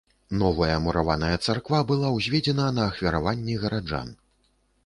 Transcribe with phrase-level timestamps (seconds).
[0.43, 4.09] Новая мураваная царква была ўзведзена на ахвяраванні гараджан.